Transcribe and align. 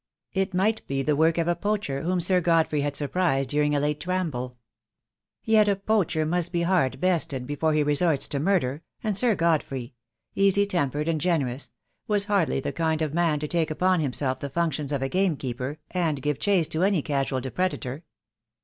It 0.33 0.55
might 0.55 0.87
be 0.87 1.03
the 1.03 1.15
work 1.15 1.37
of 1.37 1.47
a 1.47 1.55
poacher 1.55 2.01
whom 2.01 2.19
Sir 2.19 2.41
Godfrey 2.41 2.81
had 2.81 2.95
surprised 2.95 3.51
during 3.51 3.75
a 3.75 3.79
late 3.79 4.07
ramble. 4.07 4.57
Yet 5.43 5.67
a 5.67 5.75
poacher 5.75 6.25
must 6.25 6.51
be 6.51 6.63
hard 6.63 6.99
bested 6.99 7.45
before 7.45 7.73
he 7.75 7.83
resorts 7.83 8.27
to 8.29 8.39
murder, 8.39 8.81
and 9.03 9.15
Sir 9.15 9.35
Godfrey— 9.35 9.93
easy 10.33 10.65
tempered 10.65 11.07
and 11.07 11.21
generous— 11.21 11.69
was 12.07 12.25
hardly 12.25 12.59
the 12.59 12.73
kind 12.73 13.03
of 13.03 13.13
man 13.13 13.37
to 13.41 13.47
take 13.47 13.69
upon 13.69 13.99
him 13.99 14.11
self 14.11 14.39
the 14.39 14.49
functions 14.49 14.91
of 14.91 15.03
a 15.03 15.07
gamekeeper, 15.07 15.77
and 15.91 16.23
give 16.23 16.39
chase 16.39 16.67
to 16.69 16.81
any 16.81 17.03
casual 17.03 17.39
depredator. 17.39 18.01